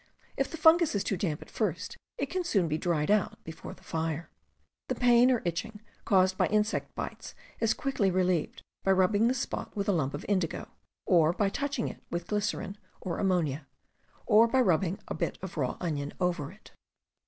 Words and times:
If 0.35 0.49
the 0.49 0.57
fungus 0.57 0.95
is 0.95 1.03
too 1.03 1.15
damp 1.15 1.43
at 1.43 1.49
first, 1.51 1.95
it 2.17 2.31
can 2.31 2.43
soon 2.43 2.67
be 2.67 2.79
dried 2.79 3.11
out 3.11 3.37
before 3.43 3.75
the 3.75 3.83
fire. 3.83 4.31
The 4.87 4.95
pain 4.95 5.29
or 5.29 5.43
itching 5.45 5.79
caused 6.05 6.39
by 6.39 6.47
insect 6.47 6.95
bites 6.95 7.35
is 7.59 7.75
quickly 7.75 8.09
relieved 8.09 8.63
by 8.83 8.93
rubbing 8.93 9.27
the 9.27 9.35
spot 9.35 9.75
with 9.77 9.87
a 9.87 9.91
lump 9.93 10.15
of 10.15 10.25
indigo, 10.27 10.69
or 11.05 11.33
by 11.33 11.49
touching 11.49 11.87
it 11.87 12.01
with 12.09 12.25
glycerin 12.25 12.79
or 12.99 13.19
ammonia, 13.19 13.67
or 14.25 14.47
by 14.47 14.59
rubbing 14.59 14.97
a 15.07 15.13
bit 15.13 15.37
of 15.43 15.55
raw 15.55 15.77
onion 15.79 16.13
over 16.19 16.51
it. 16.51 16.71